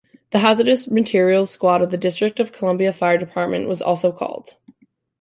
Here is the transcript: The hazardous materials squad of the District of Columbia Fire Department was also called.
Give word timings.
The 0.31 0.39
hazardous 0.39 0.89
materials 0.89 1.51
squad 1.51 1.83
of 1.83 1.91
the 1.91 1.95
District 1.97 2.39
of 2.39 2.51
Columbia 2.51 2.91
Fire 2.91 3.19
Department 3.19 3.67
was 3.69 3.83
also 3.83 4.11
called. 4.11 4.55